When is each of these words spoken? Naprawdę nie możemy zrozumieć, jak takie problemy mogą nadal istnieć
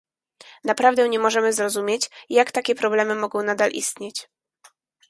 Naprawdę 0.63 1.09
nie 1.09 1.19
możemy 1.19 1.53
zrozumieć, 1.53 2.09
jak 2.29 2.51
takie 2.51 2.75
problemy 2.75 3.15
mogą 3.15 3.43
nadal 3.43 3.71
istnieć 3.71 4.27